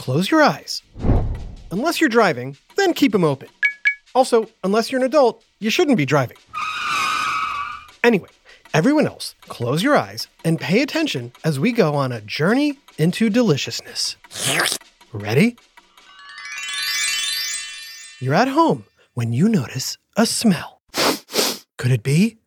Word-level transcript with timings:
Close 0.00 0.30
your 0.30 0.42
eyes. 0.42 0.82
Unless 1.70 2.00
you're 2.00 2.08
driving, 2.08 2.56
then 2.74 2.94
keep 2.94 3.12
them 3.12 3.22
open. 3.22 3.48
Also, 4.14 4.48
unless 4.64 4.90
you're 4.90 4.98
an 4.98 5.06
adult, 5.06 5.44
you 5.58 5.68
shouldn't 5.68 5.98
be 5.98 6.06
driving. 6.06 6.38
Anyway, 8.02 8.30
everyone 8.72 9.06
else, 9.06 9.34
close 9.42 9.82
your 9.82 9.94
eyes 9.94 10.26
and 10.42 10.58
pay 10.58 10.80
attention 10.80 11.32
as 11.44 11.60
we 11.60 11.70
go 11.70 11.94
on 11.94 12.12
a 12.12 12.22
journey 12.22 12.78
into 12.96 13.28
deliciousness. 13.28 14.16
Ready? 15.12 15.58
You're 18.20 18.32
at 18.32 18.48
home 18.48 18.86
when 19.12 19.34
you 19.34 19.50
notice 19.50 19.98
a 20.16 20.24
smell. 20.24 20.80
Could 21.76 21.90
it 21.90 22.02
be? 22.02 22.38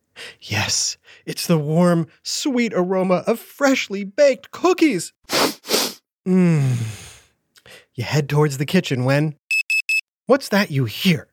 Yes, 0.41 0.97
it's 1.23 1.45
the 1.45 1.59
warm, 1.59 2.07
sweet 2.23 2.73
aroma 2.75 3.23
of 3.27 3.39
freshly 3.39 4.03
baked 4.03 4.49
cookies. 4.49 5.13
Mmm. 6.27 7.02
You 7.95 8.03
head 8.03 8.27
towards 8.27 8.57
the 8.57 8.65
kitchen 8.65 9.05
when. 9.05 9.35
What's 10.25 10.49
that 10.49 10.71
you 10.71 10.85
hear? 10.85 11.27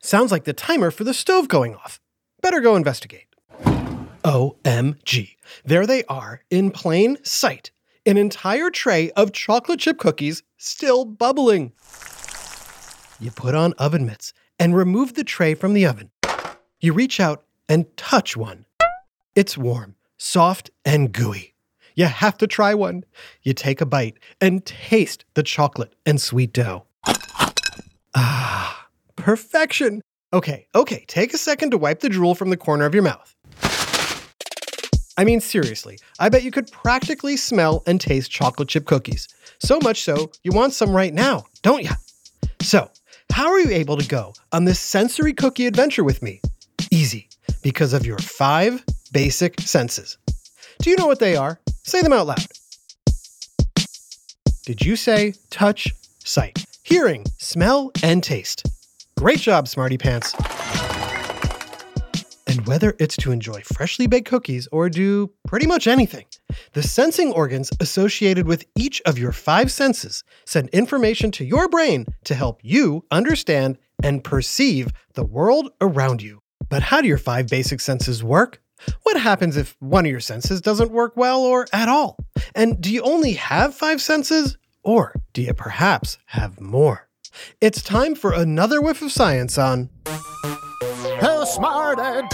Sounds 0.00 0.32
like 0.32 0.44
the 0.44 0.54
timer 0.54 0.90
for 0.90 1.04
the 1.04 1.12
stove 1.12 1.46
going 1.48 1.74
off. 1.74 2.00
Better 2.40 2.60
go 2.60 2.74
investigate. 2.74 3.26
OMG. 4.24 5.36
There 5.64 5.86
they 5.86 6.04
are, 6.04 6.42
in 6.50 6.70
plain 6.70 7.18
sight. 7.22 7.70
An 8.06 8.16
entire 8.16 8.70
tray 8.70 9.10
of 9.10 9.32
chocolate 9.32 9.80
chip 9.80 9.98
cookies 9.98 10.42
still 10.56 11.04
bubbling. 11.04 11.72
You 13.20 13.30
put 13.30 13.54
on 13.54 13.74
oven 13.74 14.06
mitts 14.06 14.32
and 14.58 14.74
remove 14.74 15.14
the 15.14 15.24
tray 15.24 15.54
from 15.54 15.74
the 15.74 15.84
oven. 15.84 16.10
You 16.80 16.94
reach 16.94 17.20
out 17.20 17.44
and 17.68 17.94
touch 17.98 18.38
one. 18.38 18.64
It's 19.34 19.58
warm, 19.58 19.96
soft, 20.16 20.70
and 20.82 21.12
gooey. 21.12 21.54
You 22.00 22.06
have 22.06 22.38
to 22.38 22.46
try 22.46 22.72
one. 22.72 23.04
You 23.42 23.52
take 23.52 23.82
a 23.82 23.84
bite 23.84 24.18
and 24.40 24.64
taste 24.64 25.26
the 25.34 25.42
chocolate 25.42 25.94
and 26.06 26.18
sweet 26.18 26.54
dough. 26.54 26.86
Ah, 28.14 28.88
perfection. 29.16 30.00
Okay, 30.32 30.66
okay, 30.74 31.04
take 31.08 31.34
a 31.34 31.36
second 31.36 31.72
to 31.72 31.76
wipe 31.76 32.00
the 32.00 32.08
drool 32.08 32.34
from 32.34 32.48
the 32.48 32.56
corner 32.56 32.86
of 32.86 32.94
your 32.94 33.02
mouth. 33.02 33.36
I 35.18 35.24
mean, 35.24 35.42
seriously, 35.42 35.98
I 36.18 36.30
bet 36.30 36.42
you 36.42 36.50
could 36.50 36.72
practically 36.72 37.36
smell 37.36 37.82
and 37.86 38.00
taste 38.00 38.30
chocolate 38.30 38.70
chip 38.70 38.86
cookies. 38.86 39.28
So 39.58 39.78
much 39.82 40.00
so, 40.00 40.30
you 40.42 40.52
want 40.52 40.72
some 40.72 40.96
right 40.96 41.12
now, 41.12 41.44
don't 41.60 41.82
you? 41.82 41.90
So, 42.62 42.90
how 43.30 43.50
are 43.50 43.60
you 43.60 43.72
able 43.72 43.98
to 43.98 44.08
go 44.08 44.32
on 44.52 44.64
this 44.64 44.80
sensory 44.80 45.34
cookie 45.34 45.66
adventure 45.66 46.04
with 46.04 46.22
me? 46.22 46.40
Easy, 46.90 47.28
because 47.62 47.92
of 47.92 48.06
your 48.06 48.16
five 48.16 48.82
basic 49.12 49.60
senses. 49.60 50.16
Do 50.80 50.88
you 50.88 50.96
know 50.96 51.06
what 51.06 51.18
they 51.18 51.36
are? 51.36 51.60
Say 51.82 52.02
them 52.02 52.12
out 52.12 52.26
loud. 52.26 52.46
Did 54.64 54.82
you 54.82 54.96
say 54.96 55.34
touch, 55.50 55.92
sight, 56.24 56.64
hearing, 56.82 57.24
smell, 57.38 57.90
and 58.02 58.22
taste? 58.22 58.66
Great 59.18 59.40
job, 59.40 59.66
Smarty 59.66 59.98
Pants. 59.98 60.34
And 62.46 62.66
whether 62.66 62.94
it's 62.98 63.16
to 63.18 63.32
enjoy 63.32 63.62
freshly 63.62 64.06
baked 64.06 64.28
cookies 64.28 64.68
or 64.72 64.88
do 64.88 65.30
pretty 65.46 65.66
much 65.66 65.86
anything, 65.86 66.26
the 66.72 66.82
sensing 66.82 67.32
organs 67.32 67.70
associated 67.80 68.46
with 68.46 68.64
each 68.76 69.00
of 69.06 69.18
your 69.18 69.32
five 69.32 69.70
senses 69.72 70.22
send 70.44 70.68
information 70.70 71.30
to 71.32 71.44
your 71.44 71.68
brain 71.68 72.06
to 72.24 72.34
help 72.34 72.60
you 72.62 73.04
understand 73.10 73.78
and 74.02 74.24
perceive 74.24 74.92
the 75.14 75.24
world 75.24 75.70
around 75.80 76.22
you. 76.22 76.40
But 76.68 76.82
how 76.82 77.00
do 77.00 77.08
your 77.08 77.18
five 77.18 77.48
basic 77.48 77.80
senses 77.80 78.22
work? 78.22 78.60
What 79.02 79.20
happens 79.20 79.56
if 79.56 79.76
one 79.80 80.06
of 80.06 80.10
your 80.10 80.20
senses 80.20 80.60
doesn't 80.60 80.90
work 80.90 81.16
well 81.16 81.42
or 81.42 81.66
at 81.72 81.88
all? 81.88 82.16
And 82.54 82.80
do 82.80 82.92
you 82.92 83.02
only 83.02 83.32
have 83.34 83.74
five 83.74 84.00
senses? 84.00 84.56
Or 84.82 85.14
do 85.32 85.42
you 85.42 85.54
perhaps 85.54 86.18
have 86.26 86.60
more? 86.60 87.08
It's 87.60 87.82
time 87.82 88.14
for 88.14 88.32
another 88.32 88.80
whiff 88.80 89.02
of 89.02 89.12
science 89.12 89.58
on 89.58 89.90
Who 90.06 91.46
smarted? 91.46 92.24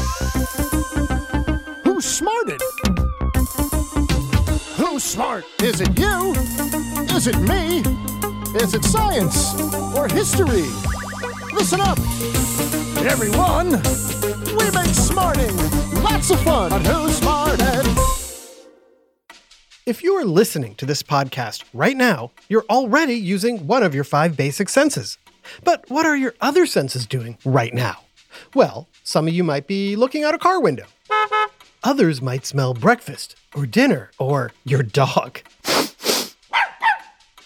Who 1.85 2.01
smarted? 2.01 2.61
Who's 4.77 5.05
smart? 5.05 5.45
Is 5.63 5.81
it 5.81 5.99
you? 5.99 6.33
Is 7.15 7.27
it 7.27 7.37
me? 7.41 7.81
Is 8.61 8.73
it 8.73 8.83
science 8.85 9.55
or 9.95 10.09
history? 10.09 10.65
Listen 11.53 11.81
up, 11.81 11.99
everyone. 13.07 13.71
We 14.57 14.71
make 14.71 14.95
smarting 14.95 15.57
lots 16.03 16.31
of 16.31 16.41
fun 16.41 16.73
on 16.73 16.85
Who 16.85 17.09
Smarted. 17.11 17.87
If 19.87 20.03
you 20.03 20.15
are 20.15 20.25
listening 20.25 20.75
to 20.77 20.87
this 20.87 21.03
podcast 21.03 21.63
right 21.73 21.97
now, 21.97 22.33
you're 22.49 22.65
already 22.69 23.15
using 23.15 23.69
one 23.69 23.85
of 23.85 23.95
your 23.95 24.03
five 24.03 24.37
basic 24.37 24.69
senses. 24.69 25.17
But 25.63 25.89
what 25.89 26.05
are 26.05 26.17
your 26.17 26.35
other 26.41 26.67
senses 26.67 27.07
doing 27.07 27.39
right 27.45 27.73
now? 27.73 28.01
Well, 28.55 28.89
some 29.05 29.29
of 29.29 29.35
you 29.35 29.45
might 29.45 29.69
be 29.69 29.95
looking 29.95 30.25
out 30.25 30.35
a 30.35 30.39
car 30.39 30.61
window. 30.61 30.87
Others 31.85 32.21
might 32.21 32.45
smell 32.45 32.75
breakfast 32.75 33.37
or 33.55 33.65
dinner 33.65 34.11
or 34.19 34.51
your 34.65 34.83
dog. 34.83 35.41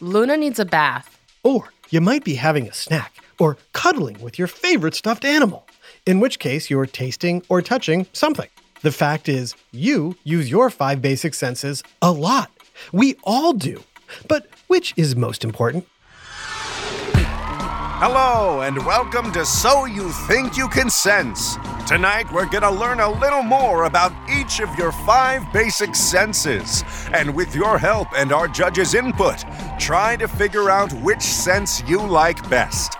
Luna 0.01 0.39
needs 0.39 0.59
a 0.59 0.65
bath. 0.65 1.19
Or 1.43 1.73
you 1.91 2.01
might 2.01 2.23
be 2.23 2.35
having 2.35 2.69
a 2.69 2.73
snack 2.73 3.17
or 3.41 3.57
cuddling 3.73 4.21
with 4.21 4.39
your 4.39 4.47
favorite 4.47 4.95
stuffed 4.95 5.25
animal, 5.25 5.67
in 6.07 6.21
which 6.21 6.39
case 6.39 6.71
you're 6.71 6.87
tasting 6.87 7.43
or 7.49 7.61
touching 7.61 8.07
something. 8.13 8.49
The 8.83 8.93
fact 8.93 9.29
is, 9.29 9.57
you 9.73 10.17
use 10.23 10.49
your 10.49 10.71
five 10.71 11.03
basic 11.03 11.35
senses 11.35 11.83
a 12.01 12.13
lot. 12.13 12.51
We 12.93 13.17
all 13.25 13.53
do. 13.53 13.83
But 14.29 14.47
which 14.69 14.95
is 14.97 15.17
most 15.17 15.45
important? 15.45 15.87
Hello, 18.03 18.63
and 18.63 18.79
welcome 18.87 19.31
to 19.33 19.45
So 19.45 19.85
You 19.85 20.11
Think 20.27 20.57
You 20.57 20.69
Can 20.69 20.89
Sense. 20.89 21.57
Tonight, 21.87 22.33
we're 22.33 22.47
going 22.47 22.63
to 22.63 22.71
learn 22.71 23.01
a 23.01 23.11
little 23.21 23.43
more 23.43 23.85
about 23.85 24.13
each 24.31 24.61
of 24.61 24.75
your 24.79 24.91
five 24.91 25.43
basic 25.53 25.95
senses. 25.95 26.83
And 27.13 27.35
with 27.35 27.55
your 27.55 27.79
help 27.79 28.09
and 28.17 28.33
our 28.33 28.49
judges' 28.49 28.95
input, 28.95 29.45
try 29.81 30.15
to 30.15 30.29
figure 30.29 30.71
out 30.71 30.93
which 31.03 31.23
sense 31.23 31.83
you 31.89 31.99
like 32.01 32.49
best. 32.51 32.95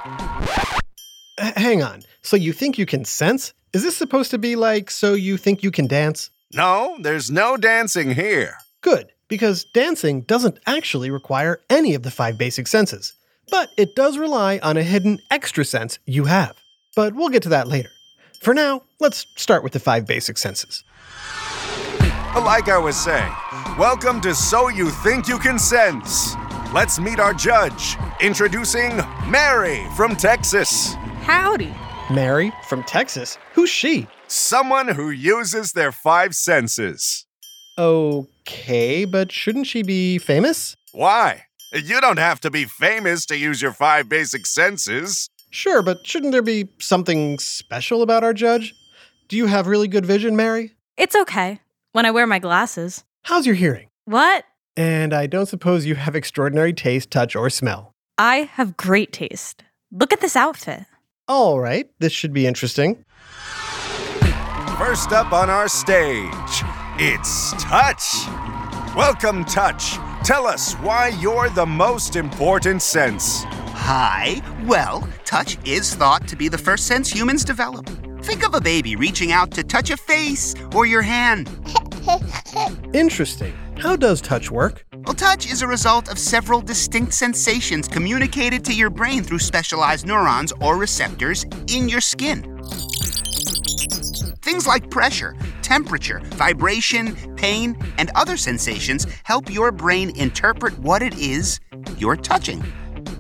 Hang 1.39 1.83
on. 1.83 2.03
So 2.23 2.37
you 2.37 2.53
think 2.53 2.79
you 2.79 2.87
can 2.87 3.05
sense? 3.05 3.53
Is 3.73 3.83
this 3.83 3.97
supposed 3.97 4.31
to 4.33 4.39
be 4.39 4.57
like 4.57 4.91
so 4.91 5.15
you 5.15 5.37
think 5.37 5.63
you 5.63 5.71
can 5.71 5.87
dance? 5.87 6.31
No, 6.53 6.97
there's 7.01 7.31
no 7.31 7.57
dancing 7.57 8.11
here. 8.15 8.57
Good, 8.81 9.13
because 9.29 9.65
dancing 9.73 10.23
doesn't 10.23 10.59
actually 10.67 11.11
require 11.11 11.61
any 11.69 11.95
of 11.95 12.03
the 12.03 12.11
five 12.11 12.37
basic 12.39 12.67
senses, 12.67 13.13
but 13.51 13.69
it 13.77 13.95
does 13.95 14.19
rely 14.19 14.59
on 14.63 14.77
a 14.77 14.83
hidden 14.83 15.21
extra 15.31 15.65
sense 15.65 15.99
you 16.07 16.25
have. 16.25 16.57
But 16.97 17.15
we'll 17.15 17.29
get 17.29 17.43
to 17.45 17.51
that 17.51 17.69
later. 17.69 17.91
For 18.41 18.55
now, 18.55 18.83
let's 18.99 19.27
start 19.37 19.63
with 19.63 19.73
the 19.73 19.81
five 19.81 20.07
basic 20.07 20.39
senses. 20.39 20.83
Like 22.35 22.69
I 22.69 22.79
was 22.79 22.97
saying, 22.97 23.33
welcome 23.79 24.21
to 24.23 24.35
So 24.35 24.69
You 24.69 24.91
Think 24.91 25.29
You 25.29 25.39
Can 25.39 25.59
Sense. 25.59 26.35
Let's 26.73 27.01
meet 27.01 27.19
our 27.19 27.35
judge, 27.35 27.97
introducing 28.21 29.01
Mary 29.27 29.85
from 29.97 30.15
Texas. 30.15 30.95
Howdy. 31.23 31.75
Mary 32.09 32.53
from 32.69 32.85
Texas? 32.85 33.39
Who's 33.55 33.69
she? 33.69 34.07
Someone 34.29 34.87
who 34.87 35.11
uses 35.11 35.73
their 35.73 35.91
five 35.91 36.37
senses. 36.37 37.27
Okay, 37.77 39.05
but 39.05 39.33
shouldn't 39.33 39.67
she 39.67 39.83
be 39.83 40.19
famous? 40.19 40.77
Why? 40.93 41.47
You 41.73 42.01
don't 42.01 42.21
have 42.21 42.39
to 42.43 42.53
be 42.53 42.67
famous 42.67 43.27
to 43.27 43.37
use 43.37 43.61
your 43.61 43.73
five 43.73 44.09
basic 44.09 44.47
senses. 44.47 45.29
Sure, 45.51 45.83
but 45.83 46.07
shouldn't 46.07 46.31
there 46.31 46.41
be 46.41 46.69
something 46.79 47.41
special 47.41 48.01
about 48.01 48.23
our 48.23 48.33
judge? 48.33 48.73
Do 49.27 49.37
you 49.37 49.47
have 49.47 49.67
really 49.67 49.89
good 49.89 50.07
vision, 50.07 50.37
Mary? 50.37 50.77
It's 50.97 51.17
okay 51.17 51.61
when 51.91 52.07
I 52.07 52.13
wear 52.13 52.29
my 52.29 52.39
glasses. 52.39 53.03
How's 53.23 53.45
your 53.45 53.57
hearing? 53.57 53.89
What? 54.05 54.45
And 54.77 55.13
I 55.13 55.27
don't 55.27 55.47
suppose 55.47 55.87
you 55.87 55.95
have 55.97 56.15
extraordinary 56.15 56.73
taste, 56.73 57.11
touch, 57.11 57.35
or 57.35 57.51
smell. 57.51 57.95
I 58.19 58.51
have 58.55 58.77
great 58.77 59.13
taste. 59.13 59.65
Look 59.93 60.13
at 60.13 60.21
this 60.21 60.37
outfit. 60.37 60.85
All 61.27 61.61
right, 61.61 61.89
this 61.99 62.13
should 62.13 62.33
be 62.33 62.47
interesting. 62.47 63.05
First 64.79 65.13
up 65.13 65.33
on 65.33 65.51
our 65.51 65.69
stage, 65.69 66.31
it's 66.99 67.53
Touch. 67.63 68.27
Welcome, 68.97 69.45
Touch. 69.45 69.97
Tell 70.25 70.47
us 70.47 70.75
why 70.75 71.09
you're 71.21 71.51
the 71.51 71.67
most 71.67 72.17
important 72.17 72.83
sense. 72.83 73.45
Hi. 73.83 74.43
Well, 74.67 75.09
touch 75.25 75.57
is 75.67 75.95
thought 75.95 76.29
to 76.29 76.37
be 76.37 76.49
the 76.49 76.59
first 76.59 76.87
sense 76.87 77.11
humans 77.11 77.45
develop. 77.45 77.89
Think 78.23 78.47
of 78.47 78.55
a 78.55 78.61
baby 78.61 78.97
reaching 78.97 79.33
out 79.33 79.51
to 79.53 79.63
touch 79.63 79.91
a 79.91 79.97
face 79.97 80.55
or 80.75 80.87
your 80.87 81.03
hand. 81.03 81.49
Interesting. 82.95 83.55
How 83.81 83.97
does 83.97 84.21
touch 84.21 84.51
work? 84.51 84.85
Well, 84.93 85.15
touch 85.15 85.51
is 85.51 85.63
a 85.63 85.67
result 85.67 86.11
of 86.11 86.19
several 86.19 86.61
distinct 86.61 87.15
sensations 87.15 87.89
communicated 87.89 88.63
to 88.67 88.75
your 88.75 88.91
brain 88.91 89.23
through 89.23 89.39
specialized 89.39 90.07
neurons 90.07 90.53
or 90.61 90.77
receptors 90.77 91.47
in 91.67 91.89
your 91.89 92.03
skin. 92.03 92.43
Things 94.43 94.67
like 94.67 94.91
pressure, 94.91 95.35
temperature, 95.63 96.21
vibration, 96.35 97.17
pain, 97.37 97.75
and 97.97 98.11
other 98.15 98.37
sensations 98.37 99.07
help 99.25 99.51
your 99.51 99.73
brain 99.73 100.15
interpret 100.15 100.79
what 100.81 101.03
it 101.03 101.19
is 101.19 101.59
you're 101.97 102.17
touching. 102.17 102.63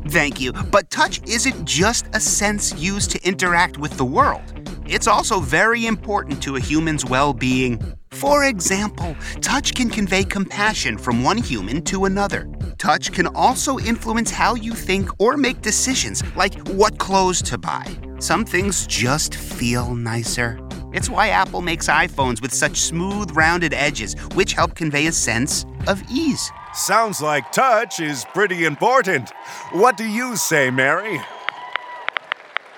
Thank 0.08 0.42
you, 0.42 0.52
but 0.52 0.90
touch 0.90 1.26
isn't 1.26 1.64
just 1.64 2.06
a 2.12 2.20
sense 2.20 2.74
used 2.76 3.12
to 3.12 3.26
interact 3.26 3.78
with 3.78 3.96
the 3.96 4.04
world. 4.04 4.42
It's 4.84 5.06
also 5.06 5.40
very 5.40 5.86
important 5.86 6.42
to 6.42 6.56
a 6.56 6.60
human's 6.60 7.06
well 7.06 7.32
being. 7.32 7.96
For 8.12 8.44
example, 8.44 9.16
touch 9.40 9.74
can 9.74 9.88
convey 9.88 10.24
compassion 10.24 10.98
from 10.98 11.22
one 11.22 11.38
human 11.38 11.80
to 11.82 12.04
another. 12.04 12.48
Touch 12.76 13.12
can 13.12 13.26
also 13.28 13.78
influence 13.78 14.30
how 14.30 14.56
you 14.56 14.74
think 14.74 15.08
or 15.18 15.36
make 15.36 15.62
decisions, 15.62 16.22
like 16.34 16.54
what 16.68 16.98
clothes 16.98 17.40
to 17.42 17.56
buy. 17.56 17.84
Some 18.18 18.44
things 18.44 18.86
just 18.86 19.34
feel 19.34 19.94
nicer. 19.94 20.58
It's 20.92 21.08
why 21.08 21.28
Apple 21.28 21.62
makes 21.62 21.88
iPhones 21.88 22.42
with 22.42 22.52
such 22.52 22.80
smooth, 22.80 23.30
rounded 23.30 23.72
edges, 23.72 24.14
which 24.34 24.54
help 24.54 24.74
convey 24.74 25.06
a 25.06 25.12
sense 25.12 25.64
of 25.86 26.02
ease. 26.10 26.50
Sounds 26.74 27.22
like 27.22 27.52
touch 27.52 28.00
is 28.00 28.24
pretty 28.34 28.64
important. 28.64 29.30
What 29.72 29.96
do 29.96 30.04
you 30.04 30.36
say, 30.36 30.70
Mary? 30.70 31.20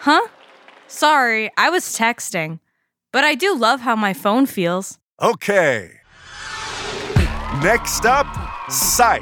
Huh? 0.00 0.28
Sorry, 0.88 1.50
I 1.56 1.70
was 1.70 1.84
texting. 1.84 2.60
But 3.12 3.24
I 3.24 3.34
do 3.34 3.54
love 3.56 3.80
how 3.80 3.96
my 3.96 4.12
phone 4.12 4.46
feels. 4.46 4.98
Okay. 5.22 6.00
Next 7.62 8.06
up, 8.06 8.26
sight. 8.68 9.20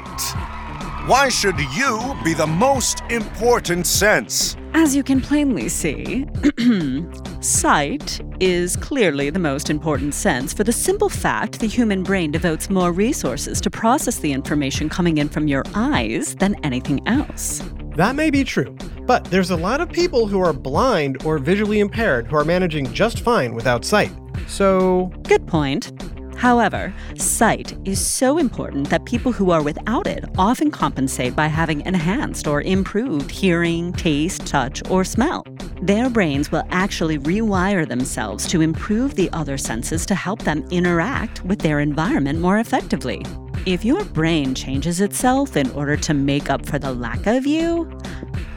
Why 1.05 1.29
should 1.29 1.59
you 1.75 2.17
be 2.23 2.33
the 2.33 2.47
most 2.47 3.01
important 3.11 3.85
sense? 3.85 4.57
As 4.73 4.95
you 4.95 5.03
can 5.03 5.21
plainly 5.21 5.69
see, 5.69 6.25
sight 7.41 8.19
is 8.39 8.75
clearly 8.77 9.29
the 9.29 9.37
most 9.37 9.69
important 9.69 10.15
sense 10.15 10.53
for 10.53 10.63
the 10.63 10.71
simple 10.71 11.09
fact 11.09 11.59
the 11.59 11.67
human 11.67 12.01
brain 12.01 12.31
devotes 12.31 12.71
more 12.71 12.91
resources 12.91 13.61
to 13.61 13.69
process 13.69 14.17
the 14.17 14.31
information 14.31 14.89
coming 14.89 15.19
in 15.19 15.29
from 15.29 15.47
your 15.47 15.63
eyes 15.75 16.33
than 16.35 16.55
anything 16.63 17.07
else. 17.07 17.61
That 17.95 18.15
may 18.15 18.31
be 18.31 18.43
true, 18.43 18.75
but 19.05 19.25
there's 19.25 19.51
a 19.51 19.55
lot 19.55 19.81
of 19.81 19.91
people 19.91 20.25
who 20.25 20.39
are 20.39 20.53
blind 20.53 21.23
or 21.25 21.37
visually 21.37 21.79
impaired 21.79 22.25
who 22.25 22.37
are 22.37 22.45
managing 22.45 22.91
just 22.91 23.19
fine 23.19 23.53
without 23.53 23.85
sight. 23.85 24.11
So, 24.51 25.11
Good 25.23 25.47
point. 25.47 25.93
However, 26.35 26.93
sight 27.17 27.77
is 27.87 28.05
so 28.05 28.37
important 28.37 28.89
that 28.89 29.05
people 29.05 29.31
who 29.31 29.51
are 29.51 29.63
without 29.63 30.07
it 30.07 30.25
often 30.37 30.71
compensate 30.71 31.35
by 31.35 31.47
having 31.47 31.85
enhanced 31.85 32.47
or 32.47 32.61
improved 32.63 33.31
hearing, 33.31 33.93
taste, 33.93 34.45
touch, 34.45 34.81
or 34.89 35.05
smell. 35.05 35.45
Their 35.81 36.09
brains 36.09 36.51
will 36.51 36.63
actually 36.69 37.17
rewire 37.19 37.87
themselves 37.87 38.45
to 38.47 38.59
improve 38.59 39.15
the 39.15 39.29
other 39.31 39.57
senses 39.57 40.05
to 40.07 40.15
help 40.15 40.41
them 40.41 40.65
interact 40.69 41.45
with 41.45 41.59
their 41.59 41.79
environment 41.79 42.39
more 42.39 42.59
effectively. 42.59 43.23
If 43.65 43.85
your 43.85 44.03
brain 44.03 44.53
changes 44.53 44.99
itself 44.99 45.55
in 45.55 45.71
order 45.71 45.95
to 45.95 46.13
make 46.13 46.49
up 46.49 46.65
for 46.65 46.77
the 46.77 46.91
lack 46.91 47.25
of 47.25 47.45
you, 47.45 47.89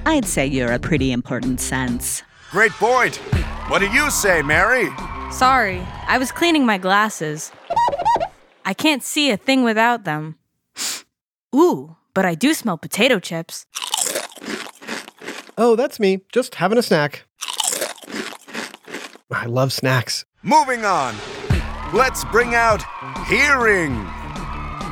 I'd 0.06 0.25
say 0.25 0.46
you're 0.46 0.73
a 0.73 0.79
pretty 0.79 1.12
important 1.12 1.61
sense. 1.61 2.25
Great 2.50 2.73
point. 2.73 3.17
What 3.69 3.79
do 3.79 3.91
you 3.91 4.11
say, 4.11 4.43
Mary? 4.43 4.88
Sorry, 5.34 5.84
I 6.06 6.19
was 6.19 6.31
cleaning 6.31 6.64
my 6.64 6.78
glasses. 6.78 7.50
I 8.64 8.72
can't 8.72 9.02
see 9.02 9.32
a 9.32 9.36
thing 9.36 9.64
without 9.64 10.04
them. 10.04 10.36
Ooh, 11.52 11.96
but 12.14 12.25
I 12.25 12.36
do 12.36 12.54
smell 12.54 12.78
potato 12.78 13.19
chips. 13.19 13.66
oh, 15.58 15.75
that's 15.75 15.98
me, 15.98 16.20
just 16.32 16.54
having 16.54 16.78
a 16.78 16.82
snack. 16.82 17.25
I 19.32 19.46
love 19.46 19.72
snacks. 19.72 20.25
Moving 20.44 20.84
on. 20.84 21.16
Let's 21.92 22.24
bring 22.26 22.55
out 22.55 22.84
hearing. 23.26 23.93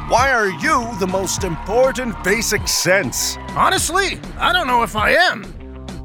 Why 0.09 0.33
are 0.33 0.49
you 0.49 0.89
the 0.99 1.07
most 1.07 1.45
important 1.45 2.21
basic 2.25 2.67
sense? 2.67 3.37
Honestly, 3.51 4.19
I 4.39 4.53
don't 4.53 4.67
know 4.67 4.83
if 4.83 4.97
I 4.97 5.11
am. 5.11 5.62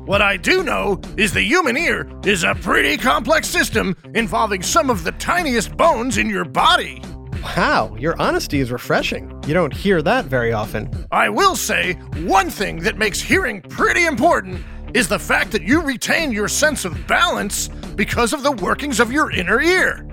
What 0.08 0.22
I 0.22 0.38
do 0.38 0.64
know 0.64 1.02
is 1.18 1.34
the 1.34 1.42
human 1.42 1.76
ear 1.76 2.10
is 2.24 2.46
a 2.46 2.56
pretty 2.56 2.96
complex 2.96 3.46
system 3.50 3.94
involving 4.16 4.64
some 4.64 4.90
of 4.90 5.04
the 5.04 5.12
tiniest 5.12 5.76
bones 5.76 6.18
in 6.18 6.30
your 6.30 6.46
body. 6.46 7.02
Wow, 7.44 7.94
your 8.00 8.16
honesty 8.18 8.62
is 8.62 8.72
refreshing. 8.72 9.30
You 9.46 9.54
don't 9.54 9.74
hear 9.74 10.02
that 10.02 10.24
very 10.24 10.54
often. 10.54 10.90
I 11.12 11.28
will 11.28 11.58
say 11.58 11.96
one 12.24 12.50
thing 12.50 12.78
that 12.84 12.98
makes 12.98 13.20
hearing 13.20 13.62
pretty 13.62 14.06
important 14.06 14.64
is 14.94 15.10
the 15.10 15.20
fact 15.20 15.52
that 15.52 15.64
you 15.64 15.82
retain 15.82 16.32
your 16.32 16.48
sense 16.48 16.86
of 16.86 17.06
balance 17.06 17.68
because 17.98 18.32
of 18.32 18.44
the 18.44 18.54
workings 18.54 19.02
of 19.02 19.12
your 19.12 19.30
inner 19.32 19.60
ear. 19.60 20.08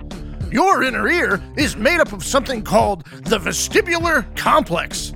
Your 0.51 0.83
inner 0.83 1.07
ear 1.07 1.41
is 1.55 1.77
made 1.77 2.01
up 2.01 2.11
of 2.11 2.21
something 2.21 2.63
called 2.63 3.05
the 3.23 3.39
vestibular 3.39 4.25
complex. 4.35 5.14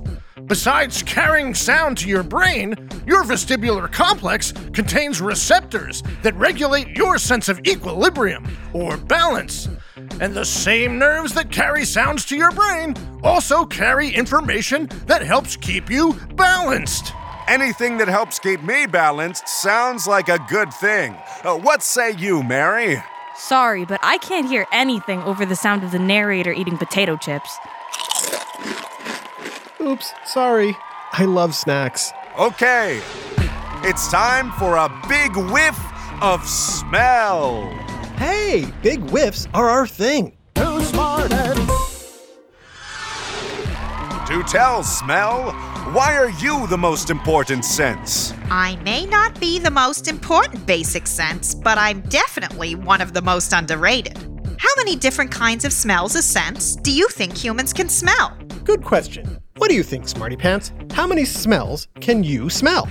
Besides 0.50 1.04
carrying 1.04 1.54
sound 1.54 1.96
to 1.98 2.08
your 2.08 2.24
brain, 2.24 2.74
your 3.06 3.22
vestibular 3.22 3.88
complex 3.90 4.50
contains 4.72 5.20
receptors 5.20 6.02
that 6.24 6.34
regulate 6.34 6.88
your 6.96 7.18
sense 7.18 7.48
of 7.48 7.60
equilibrium 7.68 8.44
or 8.72 8.96
balance. 8.96 9.68
And 10.20 10.34
the 10.34 10.44
same 10.44 10.98
nerves 10.98 11.34
that 11.34 11.52
carry 11.52 11.84
sounds 11.84 12.24
to 12.26 12.36
your 12.36 12.50
brain 12.50 12.96
also 13.22 13.64
carry 13.64 14.08
information 14.08 14.88
that 15.06 15.22
helps 15.22 15.54
keep 15.54 15.88
you 15.88 16.14
balanced. 16.34 17.12
Anything 17.46 17.96
that 17.98 18.08
helps 18.08 18.40
keep 18.40 18.60
me 18.64 18.86
balanced 18.86 19.48
sounds 19.48 20.08
like 20.08 20.28
a 20.28 20.44
good 20.48 20.74
thing. 20.74 21.16
Uh, 21.44 21.58
what 21.58 21.80
say 21.80 22.10
you, 22.10 22.42
Mary? 22.42 23.00
Sorry, 23.36 23.84
but 23.84 24.00
I 24.02 24.18
can't 24.18 24.48
hear 24.48 24.66
anything 24.72 25.20
over 25.22 25.46
the 25.46 25.54
sound 25.54 25.84
of 25.84 25.92
the 25.92 26.00
narrator 26.00 26.52
eating 26.52 26.76
potato 26.76 27.16
chips. 27.16 27.56
Oops, 29.80 30.12
sorry. 30.26 30.76
I 31.12 31.24
love 31.24 31.54
snacks. 31.54 32.12
Okay. 32.38 33.00
It's 33.82 34.10
time 34.10 34.52
for 34.52 34.76
a 34.76 34.88
big 35.08 35.34
whiff 35.36 35.78
of 36.22 36.46
smell. 36.46 37.68
Hey, 38.16 38.66
big 38.82 39.00
whiffs 39.10 39.48
are 39.54 39.70
our 39.70 39.86
thing. 39.86 40.36
Too 40.54 40.82
smart 40.82 41.30
Do 44.28 44.42
tell, 44.44 44.84
Smell. 44.84 45.52
Why 45.92 46.14
are 46.14 46.30
you 46.30 46.68
the 46.68 46.78
most 46.78 47.10
important 47.10 47.64
sense? 47.64 48.32
I 48.50 48.76
may 48.84 49.06
not 49.06 49.40
be 49.40 49.58
the 49.58 49.72
most 49.72 50.06
important 50.06 50.66
basic 50.66 51.06
sense, 51.06 51.54
but 51.54 51.78
I'm 51.78 52.02
definitely 52.02 52.76
one 52.76 53.00
of 53.00 53.12
the 53.12 53.22
most 53.22 53.52
underrated. 53.52 54.29
How 54.60 54.68
many 54.76 54.94
different 54.94 55.30
kinds 55.30 55.64
of 55.64 55.72
smells 55.72 56.14
a 56.16 56.22
sense 56.22 56.76
do 56.76 56.92
you 56.92 57.08
think 57.08 57.34
humans 57.34 57.72
can 57.72 57.88
smell? 57.88 58.36
Good 58.62 58.84
question. 58.84 59.38
What 59.56 59.70
do 59.70 59.74
you 59.74 59.82
think, 59.82 60.06
Smarty 60.06 60.36
Pants? 60.36 60.70
How 60.92 61.06
many 61.06 61.24
smells 61.24 61.88
can 62.02 62.22
you 62.22 62.50
smell? 62.50 62.86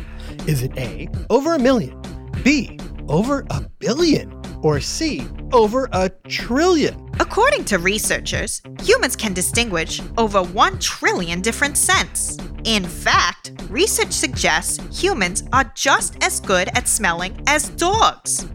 Is 0.47 0.63
it 0.63 0.75
A, 0.79 1.07
over 1.29 1.53
a 1.53 1.59
million, 1.59 2.01
B, 2.43 2.79
over 3.07 3.45
a 3.51 3.61
billion, 3.77 4.33
or 4.63 4.79
C, 4.79 5.27
over 5.53 5.87
a 5.91 6.09
trillion? 6.27 7.07
According 7.19 7.65
to 7.65 7.77
researchers, 7.77 8.63
humans 8.81 9.15
can 9.15 9.35
distinguish 9.35 10.01
over 10.17 10.41
1 10.41 10.79
trillion 10.79 11.39
different 11.39 11.77
scents. 11.77 12.39
In 12.63 12.83
fact, 12.83 13.51
research 13.69 14.11
suggests 14.11 14.79
humans 14.99 15.43
are 15.53 15.71
just 15.75 16.17
as 16.23 16.39
good 16.39 16.69
at 16.69 16.87
smelling 16.87 17.39
as 17.45 17.69
dogs. 17.69 18.47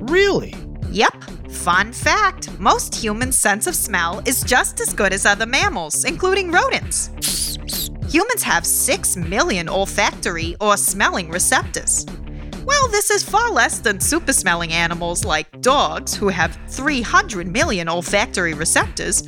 Really? 0.00 0.52
Yep. 0.90 1.24
Fun 1.50 1.92
fact 1.92 2.58
most 2.58 2.94
humans' 2.94 3.38
sense 3.38 3.66
of 3.66 3.74
smell 3.74 4.22
is 4.26 4.42
just 4.42 4.80
as 4.80 4.94
good 4.94 5.12
as 5.12 5.26
other 5.26 5.46
mammals, 5.46 6.04
including 6.04 6.50
rodents. 6.50 7.10
Humans 8.10 8.42
have 8.42 8.64
6 8.64 9.16
million 9.16 9.68
olfactory 9.68 10.56
or 10.60 10.78
smelling 10.78 11.28
receptors. 11.30 12.06
Well, 12.64 12.88
this 12.88 13.10
is 13.10 13.22
far 13.22 13.50
less 13.50 13.80
than 13.80 14.00
super 14.00 14.32
smelling 14.32 14.72
animals 14.72 15.24
like 15.24 15.60
dogs, 15.60 16.14
who 16.14 16.28
have 16.28 16.58
300 16.68 17.46
million 17.46 17.88
olfactory 17.88 18.54
receptors. 18.54 19.22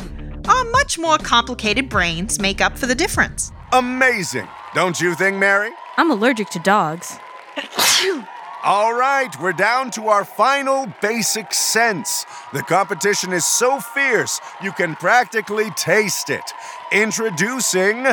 Our 0.49 0.65
much 0.71 0.99
more 0.99 1.19
complicated 1.19 1.89
brains 1.91 2.41
make 2.41 2.61
up 2.61 2.79
for 2.79 2.87
the 2.87 2.95
difference. 2.95 3.53
Amazing, 3.73 4.49
don't 4.75 4.99
you 5.01 5.15
think, 5.15 5.37
Mary? 5.37 5.71
I'm 5.99 6.11
allergic 6.11 6.49
to 6.51 6.59
dogs. 6.61 7.19
All 8.63 8.93
right, 8.93 9.35
we're 9.41 9.55
down 9.55 9.91
to 9.93 10.09
our 10.09 10.23
final 10.23 10.87
basic 11.01 11.55
sense. 11.55 12.27
The 12.53 12.63
competition 12.63 13.33
is 13.33 13.47
so 13.47 13.81
fierce, 13.81 14.39
you 14.63 14.71
can 14.73 14.97
practically 14.97 15.71
taste 15.71 16.29
it. 16.29 16.53
Introducing 16.93 18.07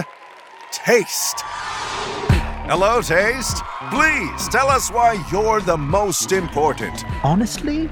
Taste. 0.71 1.41
Hello, 2.69 3.01
Taste. 3.01 3.61
Please 3.91 4.47
tell 4.47 4.69
us 4.69 4.89
why 4.89 5.21
you're 5.33 5.59
the 5.59 5.77
most 5.77 6.31
important. 6.31 7.03
Honestly, 7.25 7.89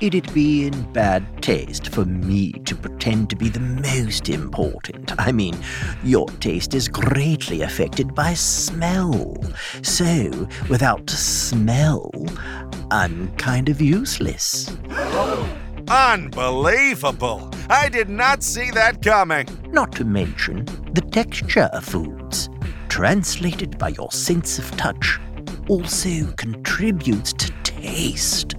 it'd 0.00 0.32
be 0.32 0.66
in 0.66 0.92
bad 0.92 1.42
taste 1.42 1.88
for 1.88 2.04
me 2.04 2.52
to 2.52 2.74
pretend 2.74 3.28
to 3.30 3.36
be 3.36 3.48
the 3.48 3.60
most 3.60 4.28
important. 4.28 5.12
I 5.18 5.30
mean, 5.30 5.56
your 6.02 6.26
taste 6.40 6.74
is 6.74 6.88
greatly 6.88 7.62
affected 7.62 8.14
by 8.14 8.34
smell. 8.34 9.36
So, 9.82 10.48
without 10.68 11.08
smell, 11.10 12.10
I'm 12.90 13.34
kind 13.36 13.68
of 13.68 13.80
useless. 13.80 14.70
Unbelievable! 15.88 17.50
I 17.68 17.88
did 17.88 18.08
not 18.08 18.42
see 18.42 18.70
that 18.70 19.02
coming. 19.02 19.46
Not 19.70 19.92
to 19.92 20.04
mention 20.04 20.64
the 20.92 21.02
texture 21.10 21.68
of 21.72 21.84
foods, 21.84 22.48
translated 22.88 23.76
by 23.78 23.88
your 23.88 24.10
sense 24.12 24.58
of 24.58 24.70
touch, 24.76 25.18
also 25.68 26.32
contributes 26.36 27.32
to 27.34 27.52
taste. 27.64 28.54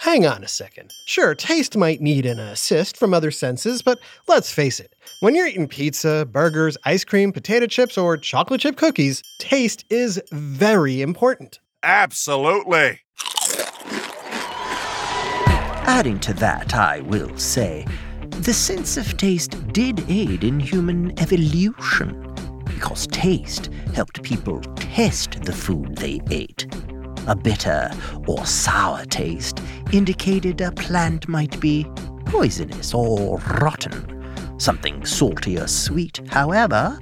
Hang 0.00 0.24
on 0.24 0.42
a 0.42 0.48
second. 0.48 0.94
Sure, 1.04 1.34
taste 1.34 1.76
might 1.76 2.00
need 2.00 2.24
an 2.24 2.38
assist 2.38 2.96
from 2.96 3.12
other 3.12 3.30
senses, 3.30 3.82
but 3.82 3.98
let's 4.28 4.50
face 4.50 4.80
it. 4.80 4.94
When 5.20 5.34
you're 5.34 5.46
eating 5.46 5.68
pizza, 5.68 6.24
burgers, 6.24 6.78
ice 6.84 7.04
cream, 7.04 7.32
potato 7.32 7.66
chips, 7.66 7.98
or 7.98 8.16
chocolate 8.16 8.62
chip 8.62 8.78
cookies, 8.78 9.22
taste 9.38 9.84
is 9.90 10.18
very 10.32 11.02
important. 11.02 11.60
Absolutely. 11.82 13.00
Adding 15.86 16.18
to 16.20 16.32
that, 16.32 16.74
I 16.74 17.00
will 17.00 17.36
say, 17.36 17.86
the 18.22 18.54
sense 18.54 18.96
of 18.96 19.18
taste 19.18 19.70
did 19.74 20.02
aid 20.08 20.44
in 20.44 20.60
human 20.60 21.12
evolution 21.20 22.26
because 22.64 23.06
taste 23.08 23.68
helped 23.92 24.22
people 24.22 24.62
test 24.76 25.42
the 25.42 25.52
food 25.52 25.96
they 25.96 26.22
ate. 26.30 26.66
A 27.26 27.36
bitter 27.36 27.90
or 28.26 28.46
sour 28.46 29.04
taste 29.04 29.60
indicated 29.92 30.60
a 30.60 30.72
plant 30.72 31.28
might 31.28 31.58
be 31.60 31.86
poisonous 32.26 32.94
or 32.94 33.38
rotten. 33.60 34.06
Something 34.58 35.04
salty 35.04 35.58
or 35.58 35.66
sweet, 35.66 36.20
however, 36.28 36.98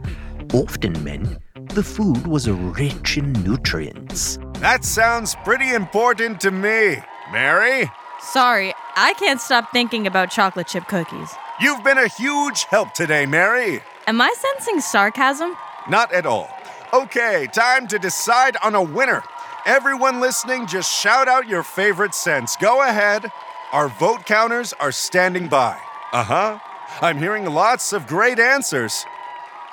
often 0.54 1.02
meant 1.04 1.38
the 1.75 1.83
food 1.83 2.26
was 2.26 2.49
rich 2.49 3.18
in 3.18 3.33
nutrients. 3.45 4.38
That 4.54 4.85
sounds 4.85 5.35
pretty 5.45 5.71
important 5.75 6.40
to 6.40 6.50
me. 6.50 6.99
Mary, 7.30 7.90
Sorry, 8.21 8.75
I 8.97 9.12
can't 9.14 9.40
stop 9.40 9.71
thinking 9.73 10.07
about 10.07 10.30
chocolate 10.30 10.66
chip 10.66 10.88
cookies. 10.88 11.30
you've 11.61 11.85
been 11.85 11.99
a 11.99 12.09
huge 12.09 12.64
help 12.64 12.92
today, 12.92 13.26
Mary. 13.26 13.80
Am 14.09 14.21
I 14.21 14.35
sensing 14.37 14.80
sarcasm? 14.80 15.54
Not 15.88 16.12
at 16.12 16.26
all. 16.26 16.50
Okay, 16.92 17.47
time 17.52 17.87
to 17.88 17.99
decide 17.99 18.57
on 18.62 18.75
a 18.75 18.83
winner. 18.83 19.23
Everyone 19.69 20.19
listening, 20.19 20.67
just 20.67 20.91
shout 20.91 21.29
out 21.29 21.47
your 21.47 21.63
favorite 21.63 22.15
sense. 22.15 22.57
Go 22.57 22.89
ahead. 22.89 23.31
Our 23.71 23.91
vote 23.91 24.25
counters 24.25 24.73
are 24.81 24.91
standing 24.91 25.47
by. 25.47 25.79
Uh 26.11 26.25
huh. 26.25 26.59
I'm 27.03 27.19
hearing 27.19 27.45
lots 27.45 27.93
of 27.93 28.07
great 28.07 28.39
answers. 28.39 29.05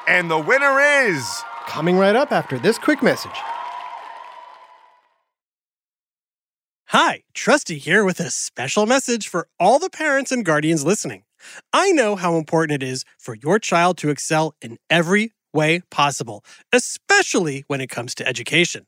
And 0.06 0.30
the 0.30 0.38
winner 0.38 0.82
is. 0.82 1.25
Coming 1.66 1.98
right 1.98 2.14
up 2.14 2.34
after 2.34 2.60
this 2.60 2.78
quick 2.78 3.02
message. 3.02 3.40
Hi, 6.88 7.24
Trusty 7.34 7.78
here 7.78 8.04
with 8.04 8.20
a 8.20 8.32
special 8.32 8.86
message 8.86 9.30
for 9.30 9.48
all 9.62 9.80
the 9.80 9.90
parents 9.90 10.30
and 10.30 10.44
guardians 10.44 10.84
listening. 10.84 11.24
I 11.72 11.94
know 11.94 12.18
how 12.18 12.36
important 12.36 12.84
it 12.84 12.86
is 12.86 13.06
for 13.18 13.34
your 13.34 13.60
child 13.60 13.98
to 14.00 14.10
excel 14.10 14.56
in 14.62 14.78
every 14.90 15.32
way 15.54 15.84
possible, 15.90 16.44
especially 16.74 17.64
when 17.68 17.80
it 17.80 17.88
comes 17.88 18.14
to 18.16 18.28
education. 18.28 18.88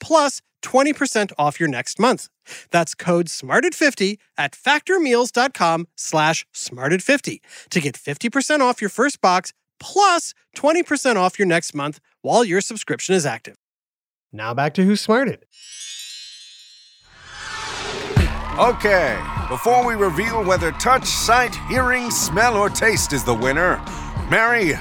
plus 0.00 0.40
20% 0.62 1.32
off 1.38 1.60
your 1.60 1.68
next 1.68 1.98
month. 1.98 2.28
That's 2.70 2.94
code 2.94 3.26
SMARTED50 3.26 4.18
at 4.36 4.52
factormeals.com 4.52 5.86
slash 5.96 6.46
SMARTED50 6.54 7.40
to 7.70 7.80
get 7.80 7.94
50% 7.96 8.60
off 8.60 8.80
your 8.80 8.90
first 8.90 9.20
box 9.20 9.52
plus 9.80 10.34
20% 10.56 11.16
off 11.16 11.38
your 11.38 11.46
next 11.46 11.74
month 11.74 12.00
while 12.22 12.44
your 12.44 12.60
subscription 12.60 13.14
is 13.14 13.24
active. 13.24 13.56
Now 14.32 14.54
back 14.54 14.74
to 14.74 14.84
Who's 14.84 15.00
Smarted. 15.00 15.44
Okay, 18.58 19.16
before 19.48 19.86
we 19.86 19.94
reveal 19.94 20.42
whether 20.42 20.72
touch, 20.72 21.04
sight, 21.06 21.54
hearing, 21.68 22.10
smell, 22.10 22.56
or 22.56 22.68
taste 22.68 23.12
is 23.12 23.22
the 23.22 23.32
winner, 23.32 23.80
Mary, 24.28 24.72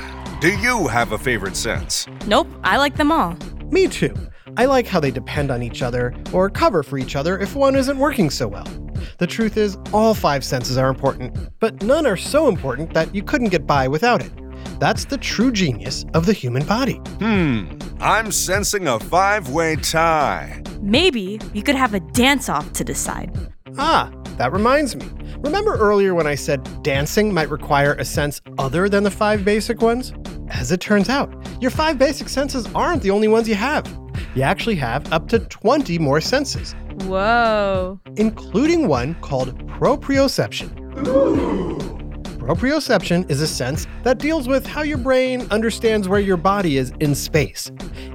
do 0.41 0.49
you 0.57 0.87
have 0.87 1.11
a 1.11 1.17
favorite 1.17 1.55
sense? 1.55 2.07
Nope, 2.25 2.47
I 2.63 2.77
like 2.77 2.95
them 2.97 3.11
all. 3.11 3.37
Me 3.69 3.87
too. 3.87 4.15
I 4.57 4.65
like 4.65 4.87
how 4.87 4.99
they 4.99 5.11
depend 5.11 5.51
on 5.51 5.61
each 5.61 5.83
other 5.83 6.15
or 6.33 6.49
cover 6.49 6.81
for 6.81 6.97
each 6.97 7.15
other 7.15 7.37
if 7.37 7.55
one 7.55 7.75
isn't 7.75 7.99
working 7.99 8.31
so 8.31 8.47
well. 8.47 8.67
The 9.19 9.27
truth 9.27 9.55
is, 9.55 9.77
all 9.93 10.15
five 10.15 10.43
senses 10.43 10.77
are 10.77 10.89
important, 10.89 11.37
but 11.59 11.83
none 11.83 12.07
are 12.07 12.17
so 12.17 12.47
important 12.47 12.91
that 12.95 13.13
you 13.13 13.21
couldn't 13.21 13.49
get 13.49 13.67
by 13.67 13.87
without 13.87 14.25
it. 14.25 14.31
That's 14.79 15.05
the 15.05 15.17
true 15.19 15.51
genius 15.51 16.05
of 16.15 16.25
the 16.25 16.33
human 16.33 16.65
body. 16.65 16.95
Hmm, 17.19 17.77
I'm 17.99 18.31
sensing 18.31 18.87
a 18.87 18.99
five 18.99 19.49
way 19.49 19.75
tie. 19.75 20.63
Maybe 20.81 21.39
you 21.53 21.61
could 21.61 21.75
have 21.75 21.93
a 21.93 21.99
dance 21.99 22.49
off 22.49 22.73
to 22.73 22.83
decide. 22.83 23.31
Ah, 23.77 24.11
that 24.37 24.51
reminds 24.51 24.95
me. 24.95 25.05
Remember 25.39 25.75
earlier 25.77 26.15
when 26.15 26.25
I 26.25 26.33
said 26.33 26.81
dancing 26.81 27.31
might 27.31 27.51
require 27.51 27.93
a 27.93 28.05
sense 28.05 28.41
other 28.57 28.89
than 28.89 29.03
the 29.03 29.11
five 29.11 29.45
basic 29.45 29.83
ones? 29.83 30.13
As 30.49 30.71
it 30.71 30.79
turns 30.81 31.09
out, 31.09 31.31
your 31.61 31.69
five 31.69 31.99
basic 31.99 32.27
senses 32.27 32.67
aren't 32.73 33.03
the 33.03 33.11
only 33.11 33.27
ones 33.27 33.47
you 33.47 33.55
have. 33.55 33.85
You 34.35 34.43
actually 34.43 34.75
have 34.75 35.11
up 35.11 35.27
to 35.29 35.39
20 35.39 35.99
more 35.99 36.21
senses, 36.21 36.73
Whoa. 37.01 37.99
including 38.15 38.87
one 38.87 39.15
called 39.15 39.57
proprioception. 39.67 41.07
Ooh. 41.07 41.77
Proprioception 42.47 43.29
is 43.29 43.41
a 43.41 43.47
sense 43.47 43.85
that 44.03 44.19
deals 44.19 44.47
with 44.47 44.65
how 44.65 44.81
your 44.81 44.97
brain 44.97 45.45
understands 45.51 46.07
where 46.07 46.21
your 46.21 46.37
body 46.37 46.77
is 46.77 46.93
in 47.01 47.13
space. 47.13 47.69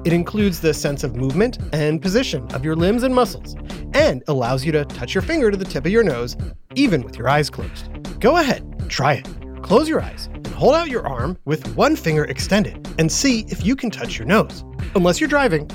It 0.05 0.12
includes 0.12 0.61
the 0.61 0.73
sense 0.73 1.05
of 1.05 1.17
movement 1.17 1.59
and 1.75 2.01
position 2.01 2.51
of 2.53 2.65
your 2.65 2.75
limbs 2.75 3.03
and 3.03 3.15
muscles, 3.15 3.55
and 3.93 4.23
allows 4.29 4.65
you 4.65 4.73
to 4.73 4.87
touch 4.87 5.15
your 5.15 5.23
finger 5.23 5.51
to 5.51 5.57
the 5.57 5.67
tip 5.67 5.85
of 5.85 5.93
your 5.93 6.03
nose, 6.03 6.37
even 6.75 7.03
with 7.03 7.19
your 7.19 7.29
eyes 7.29 7.51
closed. 7.51 7.91
Go 8.21 8.38
ahead, 8.38 8.88
try 8.88 9.15
it. 9.15 9.29
Close 9.62 9.88
your 9.88 10.01
eyes 10.01 10.29
hold 10.62 10.77
out 10.77 10.88
your 10.88 11.05
arm 11.05 11.37
with 11.44 11.75
one 11.75 11.96
finger 11.96 12.22
extended 12.27 12.88
and 12.96 13.11
see 13.11 13.40
if 13.48 13.66
you 13.66 13.75
can 13.75 13.90
touch 13.90 14.16
your 14.16 14.29
nose, 14.29 14.62
unless 14.94 15.20
you're 15.20 15.29
driving. 15.29 15.68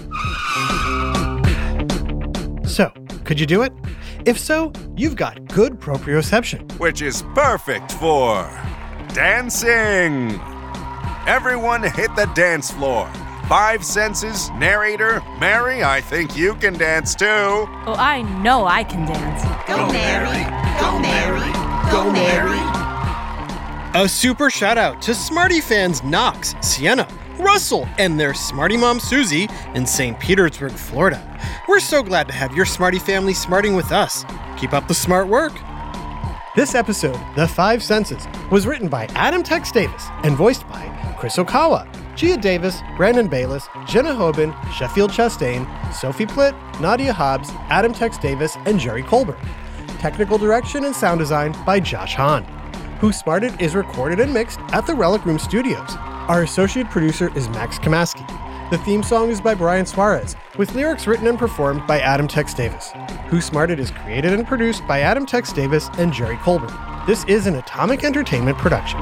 So, 2.65 2.89
could 3.25 3.37
you 3.37 3.45
do 3.45 3.63
it? 3.63 3.73
If 4.25 4.39
so, 4.39 4.71
you've 4.95 5.17
got 5.17 5.45
good 5.49 5.73
proprioception. 5.81 6.71
which 6.79 7.01
is 7.01 7.21
perfect 7.35 7.91
for 7.91 8.49
dancing. 9.13 10.39
Everyone 11.27 11.83
hit 11.83 12.15
the 12.15 12.31
dance 12.33 12.71
floor. 12.71 13.11
Five 13.49 13.83
senses, 13.83 14.49
narrator, 14.51 15.21
Mary, 15.37 15.83
I 15.83 15.99
think 15.99 16.37
you 16.37 16.55
can 16.55 16.77
dance 16.77 17.13
too. 17.13 17.25
Oh, 17.25 17.95
I 17.97 18.21
know 18.41 18.65
I 18.65 18.85
can 18.85 19.05
dance. 19.05 19.43
Go, 19.67 19.91
Mary. 19.91 20.45
Go, 20.79 20.97
Mary. 20.97 21.51
Go, 21.91 22.09
Mary. 22.09 22.76
A 23.97 24.07
super 24.07 24.51
shout 24.51 24.77
out 24.77 25.01
to 25.01 25.15
Smarty 25.15 25.59
fans 25.59 26.03
Knox, 26.03 26.53
Sienna, 26.61 27.07
Russell, 27.39 27.89
and 27.97 28.19
their 28.19 28.35
Smarty 28.35 28.77
mom 28.77 28.99
Susie 28.99 29.47
in 29.73 29.87
St. 29.87 30.19
Petersburg, 30.19 30.73
Florida. 30.73 31.19
We're 31.67 31.79
so 31.79 32.03
glad 32.03 32.27
to 32.27 32.33
have 32.35 32.55
your 32.55 32.67
Smarty 32.67 32.99
family 32.99 33.33
smarting 33.33 33.75
with 33.75 33.91
us. 33.91 34.23
Keep 34.55 34.73
up 34.73 34.87
the 34.87 34.93
smart 34.93 35.27
work. 35.27 35.53
This 36.55 36.75
episode, 36.75 37.19
The 37.35 37.47
Five 37.47 37.81
Senses, 37.81 38.27
was 38.51 38.67
written 38.67 38.87
by 38.87 39.07
Adam 39.15 39.41
Tex 39.41 39.71
Davis 39.71 40.09
and 40.23 40.37
voiced 40.37 40.69
by 40.69 41.15
Chris 41.17 41.37
Okawa, 41.37 41.87
Gia 42.15 42.37
Davis, 42.37 42.83
Brandon 42.97 43.27
Bayless, 43.27 43.67
Jenna 43.87 44.11
Hoban, 44.11 44.53
Sheffield 44.73 45.09
Chastain, 45.09 45.65
Sophie 45.91 46.27
Plitt, 46.27 46.53
Nadia 46.79 47.13
Hobbs, 47.13 47.49
Adam 47.69 47.93
Tex 47.93 48.19
Davis, 48.19 48.57
and 48.67 48.79
Jerry 48.79 49.01
Colbert. 49.01 49.39
Technical 49.97 50.37
direction 50.37 50.85
and 50.85 50.95
sound 50.95 51.17
design 51.17 51.55
by 51.65 51.79
Josh 51.79 52.13
Hahn. 52.13 52.45
Who 52.99 53.11
Smarted 53.11 53.61
is 53.61 53.75
recorded 53.75 54.19
and 54.19 54.33
mixed 54.33 54.59
at 54.71 54.87
the 54.87 54.95
Relic 54.95 55.23
Room 55.23 55.37
Studios. 55.37 55.95
Our 56.27 56.41
associate 56.41 56.89
producer 56.89 57.31
is 57.37 57.47
Max 57.49 57.77
Kamaski. 57.77 58.25
The 58.71 58.79
theme 58.79 59.03
song 59.03 59.29
is 59.29 59.39
by 59.39 59.53
Brian 59.53 59.85
Suarez, 59.85 60.35
with 60.57 60.73
lyrics 60.73 61.05
written 61.05 61.27
and 61.27 61.37
performed 61.37 61.85
by 61.85 61.99
Adam 61.99 62.27
Tex 62.27 62.55
Davis. 62.55 62.91
Who 63.27 63.39
Smarted 63.39 63.79
is 63.79 63.91
created 63.91 64.33
and 64.33 64.47
produced 64.47 64.85
by 64.87 65.01
Adam 65.01 65.27
Tex 65.27 65.53
Davis 65.53 65.89
and 65.99 66.11
Jerry 66.11 66.37
Colbert. 66.37 66.75
This 67.05 67.23
is 67.25 67.45
an 67.45 67.55
Atomic 67.55 68.03
Entertainment 68.03 68.57
production. 68.57 68.99